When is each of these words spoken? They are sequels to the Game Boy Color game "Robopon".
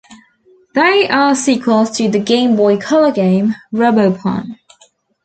They 0.73 1.07
are 1.09 1.35
sequels 1.35 1.91
to 1.97 2.09
the 2.09 2.17
Game 2.17 2.55
Boy 2.55 2.77
Color 2.81 3.11
game 3.11 3.53
"Robopon". 3.71 4.57